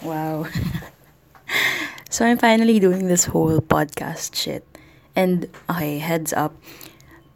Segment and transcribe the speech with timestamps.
[0.00, 0.48] Wow.
[2.10, 4.64] so I'm finally doing this whole podcast shit.
[5.12, 6.56] And, okay, heads up.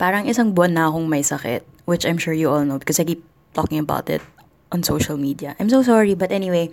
[0.01, 3.04] Parang isang buwan na akong may sakit, which I'm sure you all know because I
[3.04, 3.22] keep
[3.53, 4.24] talking about it
[4.72, 5.54] on social media.
[5.61, 6.72] I'm so sorry, but anyway,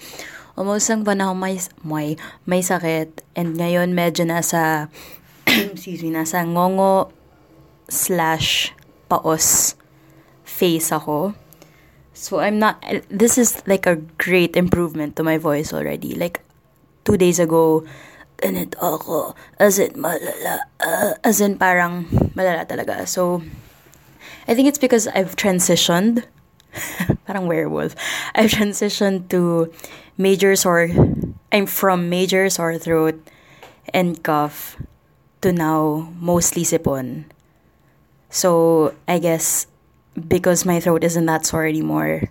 [0.55, 2.07] almost isang buwan na akong may, may,
[2.47, 3.27] may sakit.
[3.35, 4.87] And ngayon, medyo nasa,
[5.75, 7.11] excuse me, nasa ngongo
[7.91, 8.71] slash
[9.11, 9.75] paos
[10.47, 11.35] face ako.
[12.13, 16.15] So I'm not, this is like a great improvement to my voice already.
[16.15, 16.41] Like,
[17.05, 17.83] two days ago,
[18.38, 22.05] ganito ako, as in malala, uh, as in parang
[22.35, 23.07] malala talaga.
[23.07, 23.41] So,
[24.47, 26.25] I think it's because I've transitioned,
[27.25, 27.95] parang werewolf,
[28.35, 29.71] I've transitioned to
[30.17, 30.89] major sore,
[31.52, 33.17] I'm from major sore throat
[33.93, 34.77] and cough
[35.41, 37.25] to now mostly sipon.
[38.30, 39.67] So, I guess
[40.27, 42.30] because my throat isn't that sore anymore,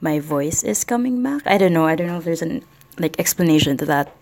[0.00, 1.42] my voice is coming back.
[1.46, 1.86] I don't know.
[1.86, 2.64] I don't know if there's an
[2.98, 4.14] like explanation to that.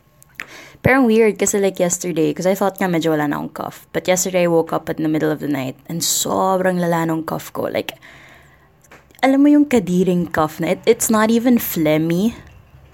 [0.82, 3.86] Pero weird kasi like yesterday, because I thought nga medyo wala na akong cough.
[3.92, 7.24] But yesterday I woke up in the middle of the night and sobrang lala nung
[7.24, 7.66] cough ko.
[7.66, 7.98] Like,
[9.24, 12.36] alam mo yung kadiring cough na, it, it's not even phlegmy.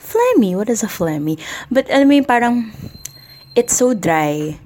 [0.00, 0.56] Phlegmy?
[0.56, 1.36] What is a phlegmy?
[1.70, 2.72] But alam mo yung parang,
[3.55, 4.56] it's so dry.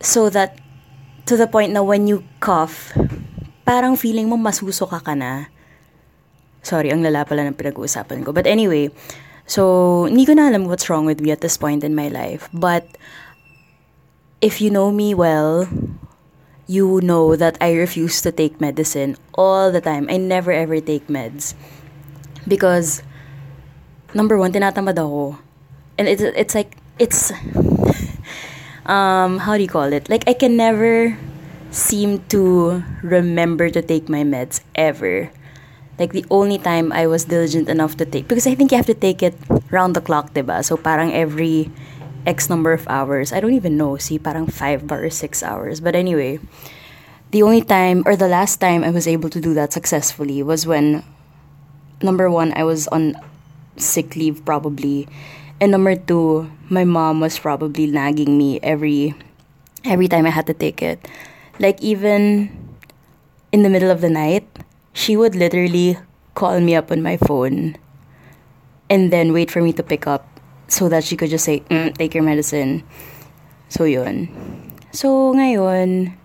[0.00, 0.58] So that,
[1.26, 2.90] to the point na when you cough,
[3.62, 5.50] parang feeling mo masusuka ka na.
[6.62, 8.30] Sorry, ang lala pala ng pinag-uusapan ko.
[8.30, 8.90] But anyway,
[9.46, 12.46] so, hindi ko na alam what's wrong with me at this point in my life.
[12.54, 12.86] But,
[14.42, 15.66] if you know me well,
[16.66, 20.06] you know that I refuse to take medicine all the time.
[20.10, 21.54] I never ever take meds.
[22.46, 23.02] Because,
[24.14, 25.38] number one, tinatamad ako.
[25.98, 27.30] And it's, it's like, it's,
[28.86, 30.08] um, how do you call it?
[30.08, 31.18] Like, I can never
[31.72, 35.32] seem to remember to take my meds ever.
[35.98, 38.86] Like the only time I was diligent enough to take because I think you have
[38.86, 39.34] to take it
[39.70, 40.64] round the clock, diba?
[40.64, 41.72] So parang every
[42.26, 43.32] X number of hours.
[43.32, 43.96] I don't even know.
[43.96, 45.80] See, parang 5 or 6 hours.
[45.80, 46.38] But anyway,
[47.32, 50.66] the only time or the last time I was able to do that successfully was
[50.66, 51.02] when
[52.02, 53.16] number 1 I was on
[53.76, 55.08] sick leave probably
[55.60, 59.14] and number 2 my mom was probably nagging me every
[59.84, 61.00] every time I had to take it.
[61.62, 62.50] Like even
[63.54, 64.42] in the middle of the night,
[64.92, 65.96] she would literally
[66.34, 67.78] call me up on my phone
[68.90, 70.26] and then wait for me to pick up
[70.66, 72.82] so that she could just say, mm, take your medicine.
[73.70, 74.26] So, yun.
[74.90, 76.18] So, ngayon,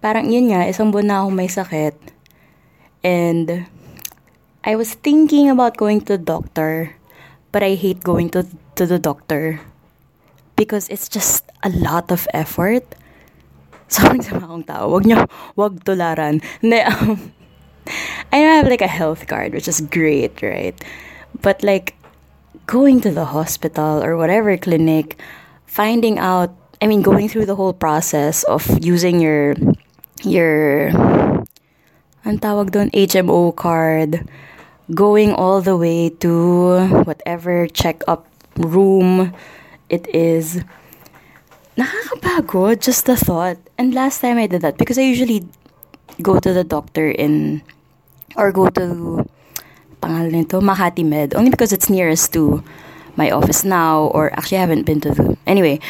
[0.00, 1.94] parang yun nga, isang buwan na akong may sakit.
[3.04, 3.68] And,
[4.64, 6.94] I was thinking about going to the doctor,
[7.50, 8.46] but I hate going to,
[8.78, 9.58] to the doctor
[10.54, 12.86] because it's just a lot of effort.
[13.92, 14.88] Sobrang sama akong tao.
[14.88, 16.40] Wag niyo, wag tularan.
[16.64, 17.32] Um,
[18.32, 20.72] I have like a health card, which is great, right?
[21.44, 21.92] But like,
[22.66, 25.20] going to the hospital or whatever clinic,
[25.66, 29.56] finding out, I mean, going through the whole process of using your,
[30.22, 30.88] your,
[32.24, 34.24] ang tawag doon, HMO card,
[34.94, 38.26] going all the way to whatever check-up
[38.56, 39.34] room
[39.88, 40.62] it is,
[41.76, 43.56] nakakapagod, just the thought.
[43.78, 45.46] And last time I did that, because I usually
[46.20, 47.62] go to the doctor in,
[48.36, 49.28] or go to,
[50.02, 52.62] pangalan nito, Makati Med, only because it's nearest to
[53.16, 55.80] my office now, or actually I haven't been to the, anyway,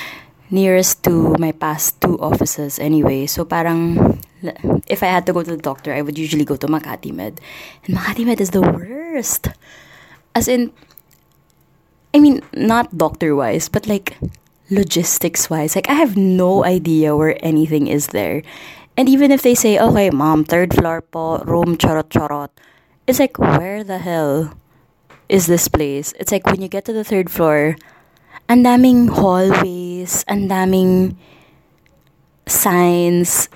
[0.51, 3.27] nearest to my past two offices anyway.
[3.27, 4.21] So parang,
[4.87, 7.41] if I had to go to the doctor, I would usually go to Makati Med.
[7.87, 9.49] And Makati Med is the worst.
[10.35, 10.73] As in,
[12.15, 14.19] I mean, not doctor wise, but like
[14.71, 15.75] logistics wise.
[15.75, 18.43] Like, I have no idea where anything is there.
[18.97, 22.51] And even if they say, okay, mom, third floor po, room charot charot,
[23.07, 24.53] it's like, where the hell
[25.29, 26.13] is this place?
[26.21, 27.77] It's like when you get to the third floor,
[28.49, 31.17] and daming hallways, and daming
[32.47, 33.49] signs,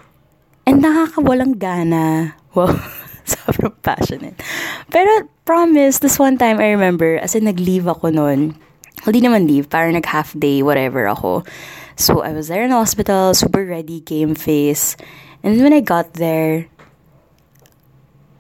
[0.65, 2.35] and nakakawalang gana.
[2.57, 2.73] Wow,
[3.29, 4.41] sobrang passionate.
[4.89, 8.57] Pero promise, this one time I remember, as in nag-leave ako noon,
[9.05, 11.45] hindi naman leave, parang nag-half day, whatever ako.
[11.97, 14.97] So, I was there in the hospital, super ready, game face.
[15.45, 16.69] And when I got there,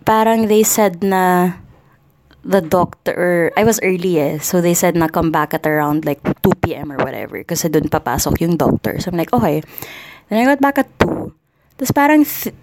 [0.06, 1.56] parang they said na
[2.46, 6.22] the doctor, I was early eh, so they said na come back at around like
[6.22, 6.94] 2 p.m.
[6.94, 9.02] or whatever, kasi dun papasok yung doctor.
[9.02, 9.66] So I'm like, okay.
[10.30, 11.34] Then I got back at 2.
[11.76, 12.54] Tapos parang th-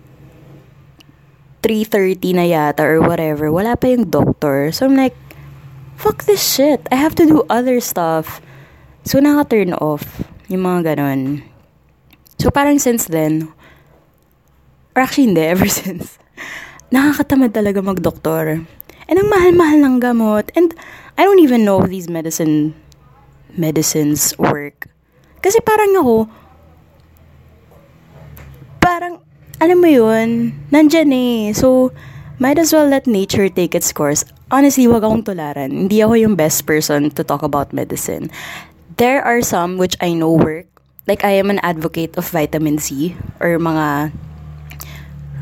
[1.64, 4.72] 3.30 na yata or whatever, wala pa yung doctor.
[4.76, 5.16] So I'm like,
[5.98, 6.86] fuck this shit.
[6.92, 8.42] I have to do other stuff.
[9.04, 11.44] So naka-turn off yung mga ganon.
[12.40, 13.52] So parang since then,
[14.96, 16.20] or actually hindi, ever since,
[16.94, 18.64] nakakatamad talaga mag-doktor.
[19.08, 20.50] And ang mahal-mahal ng gamot.
[20.56, 20.72] And
[21.18, 22.74] I don't even know if these medicine
[23.54, 24.90] medicines work.
[25.44, 26.16] Kasi parang ako,
[28.80, 29.20] parang,
[29.60, 31.52] alam mo yun, nandyan eh.
[31.54, 31.92] So,
[32.40, 34.24] might as well let nature take its course.
[34.54, 35.74] Honestly, wag akong tularan.
[35.74, 38.30] Hindi ako yung best person to talk about medicine.
[39.02, 40.70] There are some which I know work.
[41.10, 44.14] Like, I am an advocate of vitamin C or mga,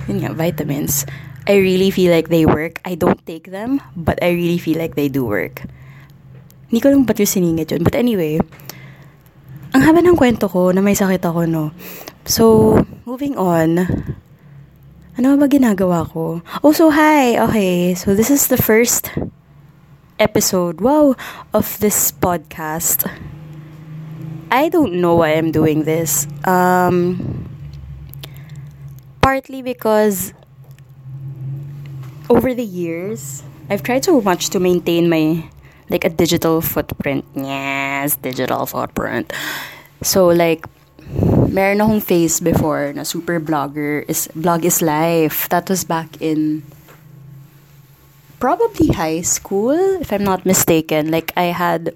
[0.07, 1.03] yun nga, vitamins.
[1.43, 2.79] I really feel like they work.
[2.87, 5.67] I don't take them, but I really feel like they do work.
[6.71, 7.83] Hindi ko lang ba't yung siningit yun.
[7.83, 8.39] But anyway,
[9.75, 11.75] ang haba ng kwento ko na may sakit ako, no?
[12.23, 13.91] So, moving on.
[15.19, 16.39] Ano ba ginagawa ko?
[16.63, 17.35] Oh, so hi!
[17.35, 19.11] Okay, so this is the first
[20.23, 21.19] episode, wow,
[21.51, 23.03] of this podcast.
[24.47, 26.31] I don't know why I'm doing this.
[26.47, 27.43] Um,
[29.19, 30.31] partly because
[32.31, 35.43] over the years, I've tried so much to maintain my
[35.91, 37.27] like a digital footprint.
[37.35, 39.35] Yes, digital footprint.
[40.03, 40.63] So like
[41.51, 45.51] meron akong face before na super blogger is blog is life.
[45.51, 46.63] That was back in
[48.39, 51.11] probably high school if I'm not mistaken.
[51.11, 51.93] Like I had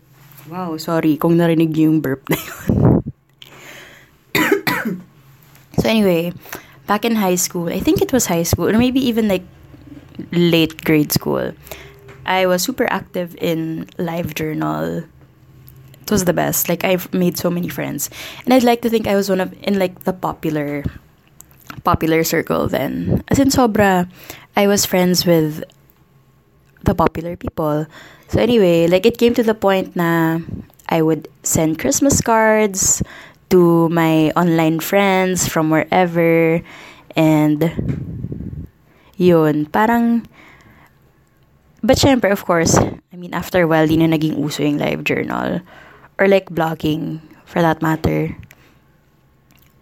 [0.52, 3.02] wow, sorry kung narinig yung burp na yun.
[5.80, 6.36] so anyway,
[6.86, 9.48] back in high school, I think it was high school or maybe even like
[10.32, 11.56] late grade school.
[12.26, 15.06] I was super active in live journal.
[16.06, 16.70] It was the best.
[16.70, 18.14] Like I've made so many friends,
[18.46, 20.86] and I'd like to think I was one of in like the popular,
[21.84, 23.24] popular circle then.
[23.28, 24.06] As in sobra,
[24.56, 25.66] I was friends with
[26.86, 27.90] the popular people.
[28.30, 30.40] So anyway, like it came to the point na
[30.90, 33.02] I would send Christmas cards
[33.50, 36.62] to my online friends from wherever
[37.18, 37.60] and
[39.18, 40.30] yun, parang
[41.86, 45.06] But syempre, of course, I mean, after a while, di na naging uso yung live
[45.06, 45.62] journal.
[46.18, 48.36] Or like blogging, for that matter.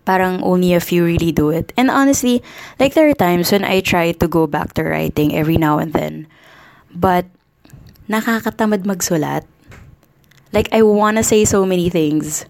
[0.06, 1.72] Parang only a few really do it.
[1.78, 2.44] And honestly,
[2.80, 5.94] like there are times when I try to go back to writing every now and
[5.94, 6.28] then.
[6.94, 7.26] But,
[8.10, 9.46] nakakatamad magsulat.
[10.52, 12.46] Like, I wanna say so many things.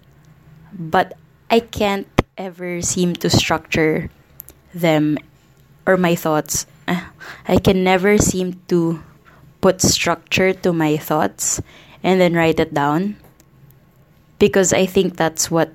[0.73, 1.13] But,
[1.51, 4.09] I can't ever seem to structure
[4.73, 5.17] them
[5.85, 6.65] or my thoughts.
[6.87, 6.99] Eh,
[7.47, 8.99] I can never seem to
[9.61, 11.61] put structure to my thoughts
[12.01, 13.15] and then write it down
[14.39, 15.71] because I think that's what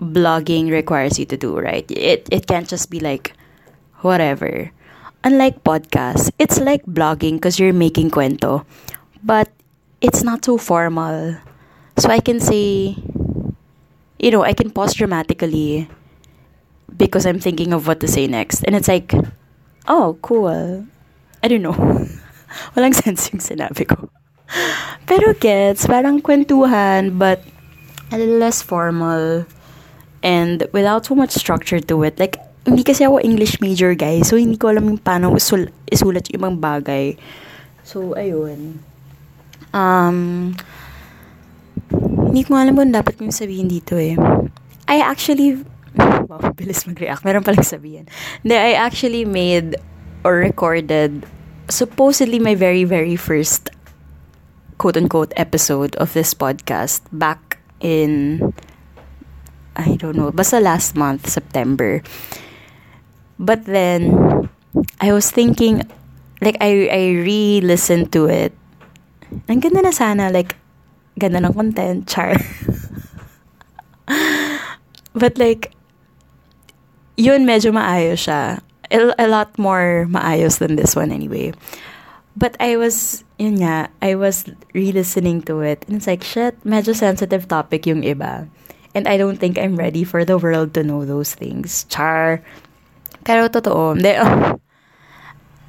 [0.00, 1.84] blogging requires you to do, right?
[1.90, 3.32] It it can't just be like
[4.00, 4.70] whatever.
[5.24, 8.64] Unlike podcasts, it's like blogging because you're making cuento,
[9.24, 9.50] but
[10.00, 11.34] it's not so formal.
[11.98, 12.94] So I can say,
[14.20, 15.88] you know, I can pause dramatically
[16.96, 18.62] because I'm thinking of what to say next.
[18.62, 19.14] And it's like,
[19.88, 20.86] oh, cool.
[21.42, 21.74] I don't know.
[22.76, 24.08] Walang sense yung sinabi ko.
[25.06, 27.42] Pero gets, parang kwentuhan, but
[28.10, 29.46] a little less formal
[30.22, 32.18] and without so much structure to it.
[32.18, 34.26] Like, hindi kasi ako English major, guys.
[34.26, 37.14] So, hindi ko alam yung paano isul- isulat yung ibang bagay.
[37.86, 38.82] So, ayun.
[39.70, 40.58] Um,
[42.26, 44.18] hindi ko alam kung dapat kong sabihin dito eh.
[44.90, 45.62] I actually,
[46.28, 47.22] wow, bilis mag-react.
[47.22, 48.10] Meron palang sabihin.
[48.42, 49.78] Hindi, I actually made
[50.26, 51.22] or recorded
[51.70, 53.70] supposedly my very, very first
[54.78, 57.45] quote unquote episode of this podcast back
[57.80, 58.52] in
[59.76, 62.00] I don't know, basta last month, September.
[63.38, 64.48] But then
[65.00, 65.84] I was thinking
[66.40, 68.56] like I I re-listened to it.
[69.48, 70.56] Ang ganda na sana like
[71.20, 72.40] ganda ng content, char.
[75.16, 75.72] But like
[77.16, 81.52] yun medyo maayos siya a, a lot more maayos than this one anyway.
[82.36, 85.84] But I was, yun nga, I was re-listening to it.
[85.86, 88.48] And it's like, shit, medyo sensitive topic yung iba.
[88.96, 91.84] And I don't think I'm ready for the world to know those things.
[91.92, 92.40] Char.
[93.24, 94.00] Pero totoo.
[94.00, 94.16] De,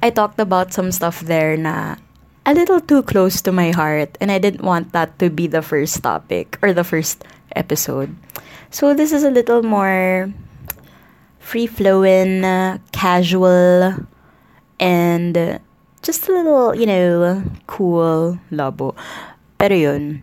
[0.02, 1.96] I talked about some stuff there na
[2.46, 4.16] a little too close to my heart.
[4.20, 8.16] And I didn't want that to be the first topic or the first episode.
[8.70, 10.32] So this is a little more
[11.40, 12.40] free flowing,
[12.92, 13.96] casual,
[14.80, 15.60] and
[16.02, 18.94] just a little, you know, cool labo.
[19.58, 20.22] Pero yun.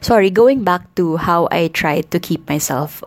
[0.00, 3.02] Sorry, going back to how I tried to keep myself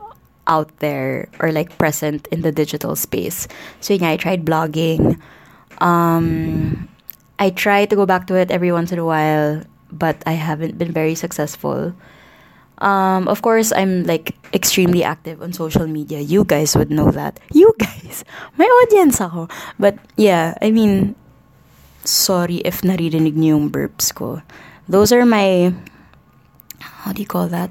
[0.48, 3.48] out there or like present in the digital space.
[3.82, 5.20] So yeah, I tried blogging.
[5.80, 6.90] Um,
[7.38, 10.78] I try to go back to it every once in a while, but I haven't
[10.78, 11.94] been very successful.
[12.80, 16.20] Um, of course, I'm like extremely active on social media.
[16.20, 17.40] You guys would know that.
[17.54, 18.24] You guys,
[18.58, 19.50] my audience ako.
[19.80, 21.16] But yeah, I mean,
[22.08, 24.40] sorry if naririnig niyo yung burps ko.
[24.88, 25.76] Those are my
[27.04, 27.70] how do you call that?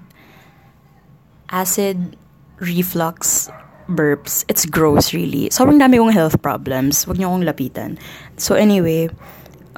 [1.49, 2.17] Acid
[2.61, 3.49] reflux
[3.89, 4.45] burps.
[4.49, 5.49] It's gross, really.
[5.51, 7.07] Sobrang dami kong health problems.
[7.07, 7.91] Huwag niyo akong lapitan.
[8.37, 9.09] So, anyway,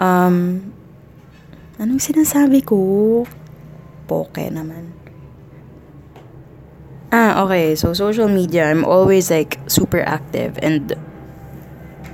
[0.00, 0.68] um,
[1.76, 3.24] anong sinasabi ko?
[4.08, 4.96] Poke naman.
[7.12, 7.76] Ah, okay.
[7.76, 10.56] So, social media, I'm always like super active.
[10.60, 10.96] And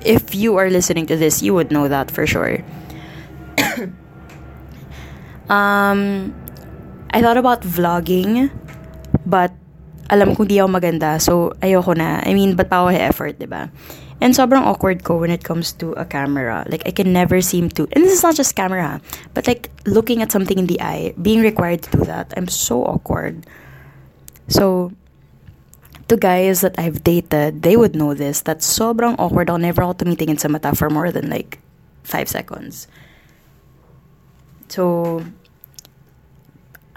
[0.04, 2.62] if you are listening to this, you would know that for sure.
[5.48, 6.34] um,
[7.10, 8.50] I thought about vlogging,
[9.26, 9.52] but
[10.10, 12.20] alam kong di ako maganda, so ayoko na.
[12.24, 13.70] I mean, ba't pa ako effort, di ba?
[14.20, 16.64] And sobrang awkward ko when it comes to a camera.
[16.68, 19.00] Like, I can never seem to, and this is not just camera,
[19.34, 22.84] but like, looking at something in the eye, being required to do that, I'm so
[22.84, 23.44] awkward.
[24.48, 24.92] So,
[26.08, 29.58] to guys that I've dated, they would know this, that sobrang awkward ako.
[29.58, 31.58] Never ako tumitingin sa mata for more than like,
[32.04, 32.86] five seconds.
[34.68, 35.24] So,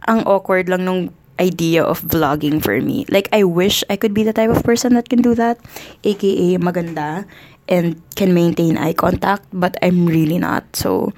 [0.08, 3.06] ang awkward lang nung idea of vlogging for me.
[3.10, 5.60] Like, I wish I could be the type of person that can do that,
[6.04, 7.26] aka maganda,
[7.68, 10.76] and can maintain eye contact, but I'm really not.
[10.76, 11.14] So,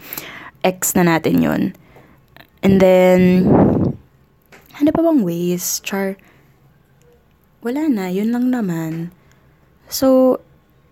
[0.63, 1.75] X na natin yun.
[2.61, 3.47] And then,
[4.79, 5.79] ano pa bang ways?
[5.81, 6.17] Char,
[7.61, 9.11] wala na, yun lang naman.
[9.89, 10.39] So,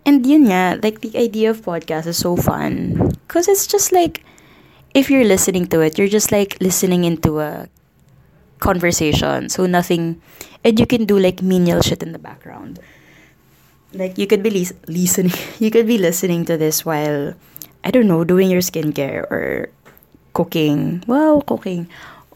[0.06, 3.14] and yun nga, like, the idea of podcast is so fun.
[3.28, 4.24] Because it's just like,
[4.98, 7.70] if you're listening to it, you're just like listening into a
[8.60, 9.50] conversation.
[9.50, 10.22] So nothing,
[10.64, 12.80] and you can do like menial shit in the background.
[13.94, 17.34] Like you could be li- listening, you could be listening to this while,
[17.84, 19.70] I don't know, doing your skincare or
[20.34, 21.04] cooking.
[21.06, 21.88] Well, cooking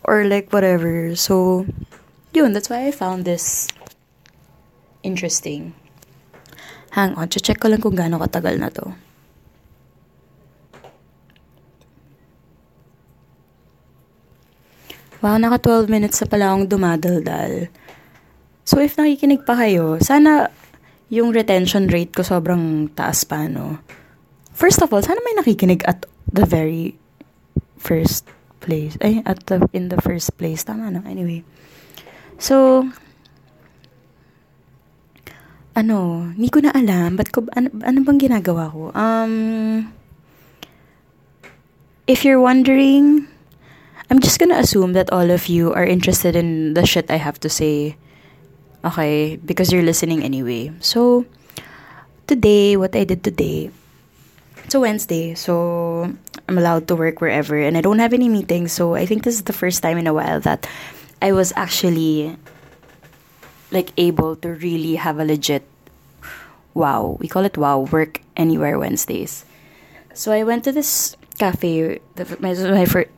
[0.03, 1.15] or like whatever.
[1.15, 1.65] So,
[2.33, 3.67] yun, that's why I found this
[5.03, 5.73] interesting.
[6.91, 8.91] Hang on, check ko lang kung gaano katagal na to.
[15.21, 17.69] Wow, naka 12 minutes na pala akong dumadaldal.
[18.65, 20.49] So, if nakikinig pa kayo, sana
[21.13, 23.77] yung retention rate ko sobrang taas pa, no?
[24.57, 26.97] First of all, sana may nakikinig at the very
[27.77, 28.25] first
[28.65, 28.97] place.
[28.97, 30.65] Ay, at the, in the first place.
[30.65, 31.05] Tama, no?
[31.05, 31.45] Anyway.
[32.41, 32.89] So,
[35.75, 37.15] ano, hindi ko na alam.
[37.15, 38.91] Ba't ko, ano, ano bang ginagawa ko?
[38.91, 39.91] Um,
[42.07, 43.27] if you're wondering,
[44.11, 47.39] I'm just gonna assume that all of you are interested in the shit I have
[47.41, 47.95] to say.
[48.83, 50.73] Okay, because you're listening anyway.
[50.81, 51.25] So,
[52.25, 53.69] today, what I did today,
[54.65, 56.09] it's a Wednesday, so
[56.49, 59.35] I'm allowed to work wherever, and I don't have any meetings, so I think this
[59.35, 60.65] is the first time in a while that
[61.21, 62.35] I was actually
[63.71, 65.63] like able to really have a legit
[66.73, 69.43] wow, we call it wow, work anywhere Wednesdays.
[70.13, 73.09] So I went to this cafe, the, my, my first,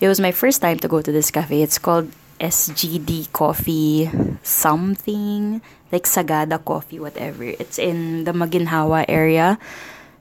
[0.00, 1.62] it was my first time to go to this cafe.
[1.62, 4.10] It's called SGD Coffee
[4.42, 7.44] something like Sagada Coffee whatever.
[7.44, 9.58] It's in the Maginhawa area.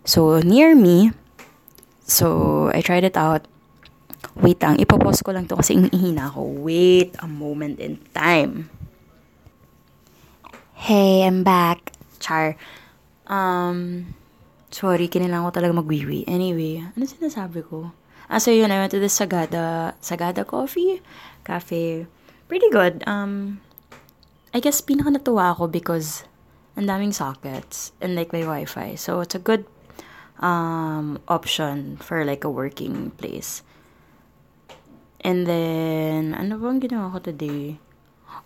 [0.06, 1.12] So near me.
[2.06, 3.48] So I tried it out.
[4.36, 6.66] Wait lang, ipopost ko lang to kasi ihina ako.
[6.66, 8.70] Wait a moment in time.
[10.76, 11.96] Hey, I'm back.
[12.20, 12.60] Char.
[13.32, 14.12] Um,
[14.76, 16.28] sorry, kinilangan ko talaga magwiwi.
[16.28, 17.96] Anyway, ano sinasabi ko?
[18.28, 21.00] Ah, so yun, I went to this Sagada, Sagada Coffee
[21.48, 22.12] Cafe.
[22.52, 23.08] Pretty good.
[23.08, 23.64] Um,
[24.52, 26.28] I guess pinaka natuwa ako because
[26.76, 29.00] ang daming sockets and like may wifi.
[29.00, 29.64] So it's a good
[30.44, 33.64] um, option for like a working place.
[35.24, 37.80] And then, ano bang ginawa ko today?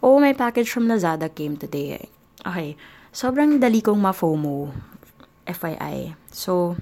[0.06, 2.08] Oh, my package from Lazada came today.
[2.50, 2.74] Okay.
[3.14, 4.74] Sobrang dali kong ma-FOMO.
[5.50, 6.14] FYI.
[6.30, 6.78] So,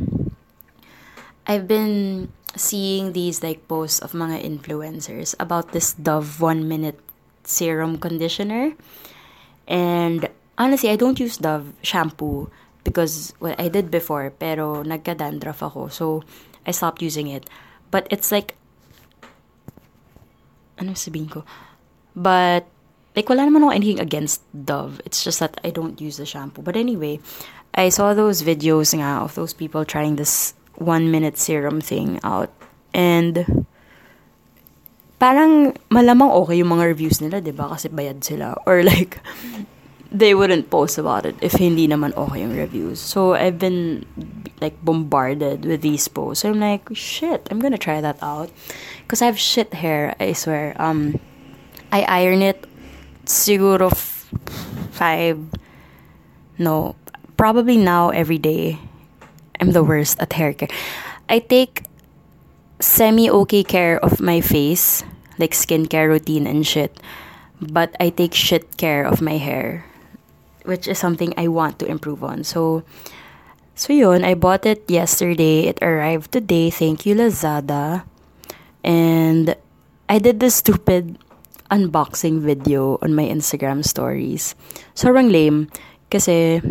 [1.47, 6.99] I've been seeing these like posts of mga influencers about this Dove 1 minute
[7.43, 8.75] serum conditioner.
[9.67, 12.51] And honestly, I don't use Dove shampoo
[12.83, 15.87] because well, I did before pero nagka-dandruff ako.
[15.87, 16.23] So
[16.67, 17.47] I stopped using it.
[17.91, 18.55] But it's like
[20.77, 21.47] ano sabihin ko?
[22.15, 22.67] But
[23.17, 25.01] like wala naman ako anything against Dove.
[25.01, 26.61] It's just that I don't use the shampoo.
[26.61, 27.17] But anyway,
[27.73, 32.53] I saw those videos nga of those people trying this one minute serum thing out.
[32.93, 33.65] And,
[35.17, 37.73] parang malamang okay yung mga reviews nila, di ba?
[37.73, 38.53] Kasi bayad sila.
[38.69, 39.17] Or like,
[40.13, 43.01] they wouldn't post about it if hindi naman okay yung reviews.
[43.01, 44.05] So, I've been
[44.61, 46.45] like bombarded with these posts.
[46.45, 48.53] So, I'm like, shit, I'm gonna try that out.
[49.01, 50.77] Because I have shit hair, I swear.
[50.77, 51.17] Um,
[51.89, 52.61] I iron it
[53.27, 54.31] siguro f-
[54.91, 55.37] five,
[56.57, 56.95] no,
[57.37, 58.79] probably now every day.
[59.59, 60.69] I'm the worst at hair care.
[61.29, 61.83] I take
[62.79, 65.03] semi okay care of my face.
[65.37, 66.97] like skincare routine and shit.
[67.61, 69.85] But I take shit care of my hair,
[70.65, 72.43] which is something I want to improve on.
[72.43, 72.83] So,
[73.75, 75.65] so yun, I bought it yesterday.
[75.65, 76.69] It arrived today.
[76.69, 78.03] Thank you, Lazada.
[78.83, 79.55] And
[80.09, 81.17] I did this stupid
[81.71, 84.55] unboxing video on my Instagram stories.
[84.95, 85.67] Sobrang lame.
[86.09, 86.61] Kasi,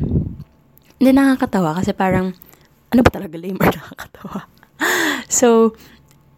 [0.96, 1.80] hindi nakakatawa.
[1.80, 2.32] Kasi parang,
[2.92, 4.48] ano ba talaga lame or nakakatawa?
[5.28, 5.76] so,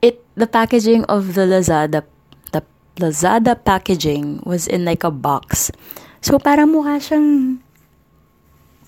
[0.03, 2.07] it the packaging of the Lazada
[2.53, 2.63] the
[2.97, 5.71] Lazada packaging was in like a box.
[6.21, 7.59] So parang mukha siyang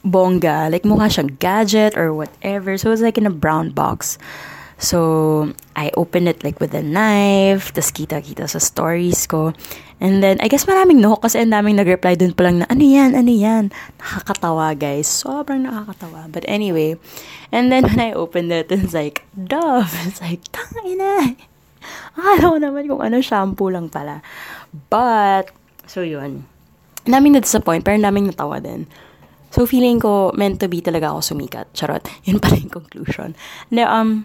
[0.02, 2.76] bongga, like mukha siyang gadget or whatever.
[2.78, 4.18] So it was like in a brown box.
[4.80, 9.52] So, I opened it like with a knife, tas kita-kita sa stories ko.
[10.00, 12.80] And then, I guess maraming no, kasi ang daming nag-reply dun pa lang na, ano
[12.80, 13.68] yan, ano yan.
[14.00, 15.04] Nakakatawa, guys.
[15.04, 16.32] Sobrang nakakatawa.
[16.32, 16.96] But anyway,
[17.52, 19.92] and then when I opened it, it's like, Dove.
[20.08, 21.36] It's like, tangina.
[22.16, 24.24] Akala ko naman kung ano, shampoo lang pala.
[24.88, 25.52] But,
[25.84, 26.48] so yun.
[27.04, 28.88] Naming na-disappoint, pero naming natawa din.
[29.52, 31.68] So, feeling ko, meant to be talaga ako sumikat.
[31.76, 32.06] Charot.
[32.26, 33.34] Yun pala yung conclusion.
[33.68, 34.24] No, um,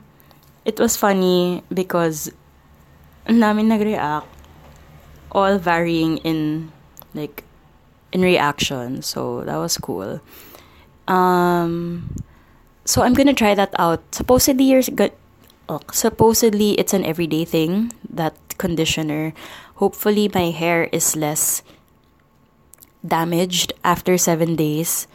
[0.65, 2.31] it was funny because
[3.29, 4.27] namin nag-react
[5.31, 6.71] all varying in
[7.13, 7.43] like
[8.11, 9.01] in reaction.
[9.01, 10.21] So that was cool.
[11.07, 12.15] Um
[12.85, 14.01] so i'm gonna try that out.
[14.15, 15.11] Supposedly you're good
[15.69, 19.33] oh, supposedly it's an everyday thing that conditioner.
[19.75, 21.61] Hopefully my hair is less
[23.05, 25.07] damaged after seven days.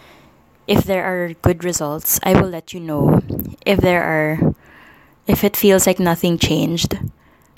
[0.69, 3.19] If there are good results i will let you know.
[3.66, 4.54] If there are
[5.31, 6.99] if it feels like nothing changed,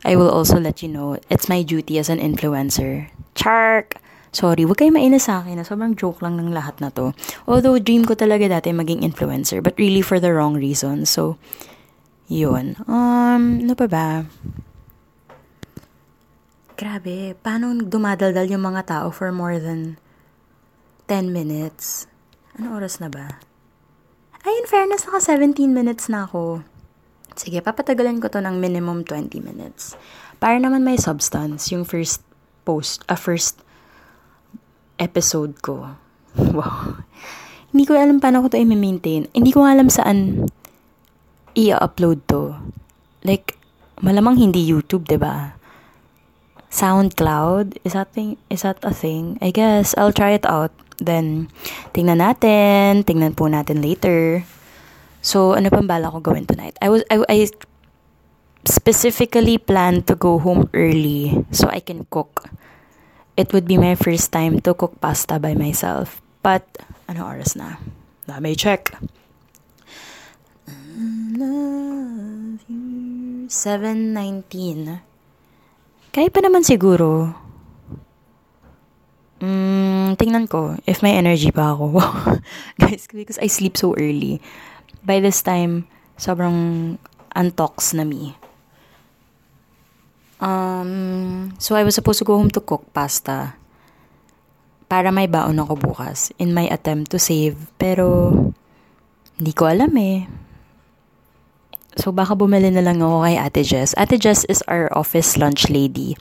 [0.05, 3.09] I will also let you know it's my duty as an influencer.
[3.35, 3.97] Chark!
[4.33, 7.13] Sorry, wag kayo mainis sa akin sobrang joke lang ng lahat na to.
[7.45, 11.05] Although, dream ko talaga dati maging influencer, but really for the wrong reason.
[11.05, 11.37] So,
[12.33, 12.81] yun.
[12.89, 14.25] Um, ano pa ba?
[16.81, 20.01] Grabe, paano dumadaldal yung mga tao for more than
[21.13, 22.09] 10 minutes?
[22.57, 23.37] Ano oras na ba?
[24.43, 26.65] Ay, in fairness, naka 17 minutes na ako.
[27.37, 29.97] Sige, papatagalan ko to ng minimum 20 minutes.
[30.43, 32.25] Para naman may substance, yung first
[32.67, 33.61] post, a uh, first
[34.99, 35.93] episode ko.
[36.33, 37.05] Wow.
[37.77, 39.29] Hindi ko alam paano ko to i-maintain.
[39.37, 40.49] Hindi ko alam saan
[41.53, 42.57] i-upload to.
[43.21, 43.57] Like,
[44.01, 45.57] malamang hindi YouTube, 'di ba?
[46.73, 49.37] SoundCloud, is that thing, is that a thing?
[49.45, 50.73] I guess I'll try it out.
[50.97, 51.53] Then
[51.93, 54.49] tingnan natin, tingnan po natin later.
[55.23, 56.75] So, ano pang bala ko gawin tonight?
[56.83, 57.47] I was I, I
[58.67, 62.51] specifically planned to go home early so I can cook.
[63.39, 66.19] It would be my first time to cook pasta by myself.
[66.43, 66.67] But,
[67.07, 67.79] ano oras na?
[68.27, 68.99] Na may check.
[70.99, 72.59] 7.19.
[76.11, 77.31] Kaya pa naman siguro.
[79.39, 82.03] Mm, tingnan ko if may energy pa ako.
[82.83, 84.43] Guys, because I sleep so early
[85.03, 85.87] by this time,
[86.17, 86.99] sobrang
[87.35, 88.39] antox na me.
[90.43, 93.55] Um, so I was supposed to go home to cook pasta
[94.91, 97.57] para may baon ako bukas in my attempt to save.
[97.79, 98.35] Pero,
[99.39, 100.27] hindi ko alam eh.
[101.97, 103.97] So, baka bumili na lang ako kay Ate Jess.
[103.97, 106.17] Ate Jess is our office lunch lady.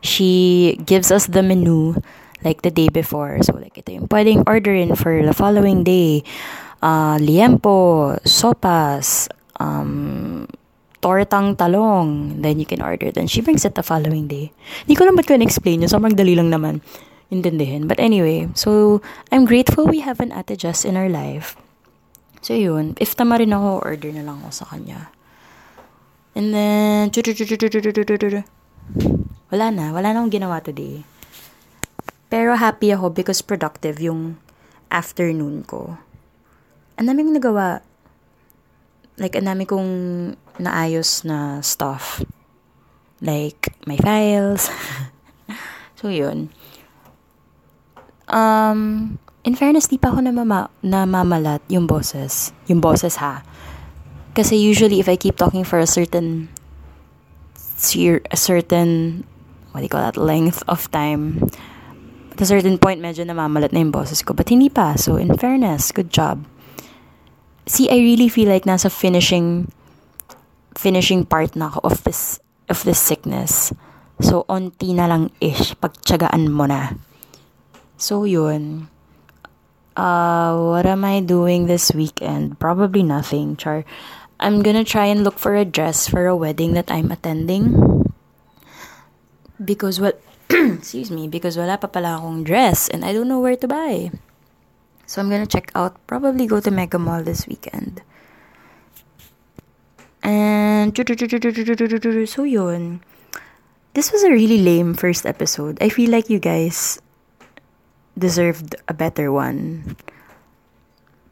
[0.00, 1.96] She gives us the menu
[2.44, 3.40] like the day before.
[3.44, 6.24] So, like, ito yung pwedeng orderin for the following day
[6.82, 9.28] uh, liempo, sopas,
[9.60, 10.44] um,
[11.00, 12.40] tortang talong.
[12.40, 13.12] Then you can order.
[13.12, 14.52] Then she brings it the following day.
[14.84, 15.90] Hindi ko lang ba't ko explain yun.
[15.92, 16.84] Sobrang dali lang naman
[17.32, 17.86] intindihin.
[17.86, 21.56] But anyway, so I'm grateful we have an Ate Jess in our life.
[22.40, 25.12] So yun, if tama rin ako, order na lang ako sa kanya.
[26.32, 27.10] And then,
[29.50, 29.84] wala na.
[29.92, 31.04] Wala na akong ginawa today.
[32.30, 34.38] Pero happy ako because productive yung
[34.88, 35.98] afternoon ko
[37.00, 37.80] ang dami kong nagawa.
[39.16, 39.90] Like, ang dami kong
[40.60, 42.20] naayos na stuff.
[43.24, 44.68] Like, my files.
[45.98, 46.52] so, yun.
[48.28, 49.16] Um,
[49.48, 52.52] in fairness, di pa ako namama, namamalat yung boses.
[52.68, 53.40] Yung boses, ha?
[54.36, 56.52] Kasi usually, if I keep talking for a certain
[57.80, 59.24] a certain
[59.72, 61.48] what do you call that length of time
[62.28, 65.32] at a certain point medyo namamalat na yung boses ko but hindi pa so in
[65.32, 66.44] fairness good job
[67.70, 69.70] see, I really feel like nasa finishing
[70.74, 73.70] finishing part na ako of this of this sickness.
[74.20, 76.98] So, onti na lang ish, pagtsagaan mo na.
[77.96, 78.90] So, yun.
[79.96, 82.60] Uh, what am I doing this weekend?
[82.60, 83.86] Probably nothing, char.
[84.40, 87.76] I'm gonna try and look for a dress for a wedding that I'm attending.
[89.60, 90.16] Because, well,
[90.52, 94.12] excuse me, because wala pa pala akong dress and I don't know where to buy.
[95.10, 98.00] So I'm gonna check out, probably go to Mega Mall this weekend.
[100.22, 103.02] And, so yun.
[103.94, 105.82] This was a really lame first episode.
[105.82, 107.02] I feel like you guys
[108.16, 109.96] deserved a better one.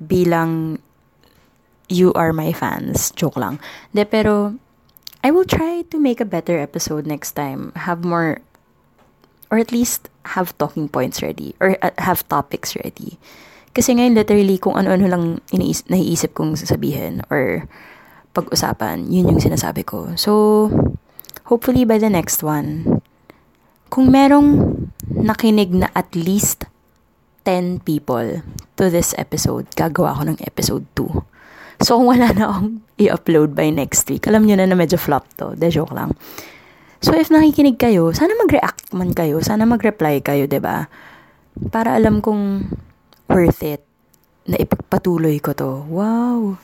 [0.04, 0.82] Bilang
[1.88, 3.12] you are my fans.
[3.12, 3.60] Joke lang.
[3.94, 4.58] De, pero
[5.22, 7.70] I will try to make a better episode next time.
[7.76, 8.42] Have more,
[9.52, 11.54] or at least have talking points ready.
[11.60, 13.20] Or uh, have topics ready.
[13.72, 17.68] Kasi ngayon, literally, kung ano-ano lang iniis- naiisip kong sasabihin or
[18.32, 20.14] pag-usapan, yun yung sinasabi ko.
[20.14, 20.70] So,
[21.48, 23.02] hopefully by the next one,
[23.88, 24.76] kung merong
[25.08, 26.68] nakinig na at least
[27.48, 28.44] 10 people
[28.76, 31.82] to this episode, gagawa ko ng episode 2.
[31.82, 35.24] So, kung wala na akong i-upload by next week, alam nyo na na medyo flop
[35.40, 35.56] to.
[35.56, 36.12] De joke lang.
[37.00, 39.38] So, if nakikinig kayo, sana mag-react man kayo.
[39.40, 40.90] Sana mag-reply kayo, ba
[41.72, 42.70] Para alam kong
[43.28, 43.84] worth it
[44.48, 45.84] na ipagpatuloy ko to.
[45.86, 46.56] Wow!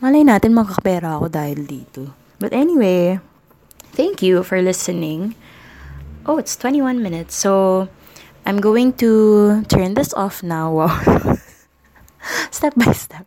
[0.00, 2.12] Malay natin makakapera ako dahil dito.
[2.40, 3.20] But anyway,
[3.96, 5.36] thank you for listening.
[6.24, 7.36] Oh, it's 21 minutes.
[7.36, 7.86] So,
[8.44, 10.72] I'm going to turn this off now.
[10.72, 10.96] Wow.
[12.50, 13.24] step by step.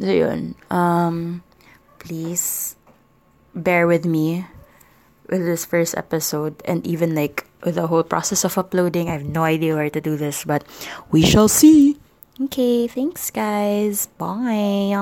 [0.00, 0.54] So, yun.
[0.70, 1.44] Um,
[1.98, 2.76] please
[3.52, 4.46] bear with me
[5.28, 9.08] with this first episode and even like with the whole process of uploading.
[9.08, 10.64] I have no idea where to do this, but
[11.10, 12.00] we shall see.
[12.40, 14.06] Okay, thanks guys.
[14.16, 14.94] Bye.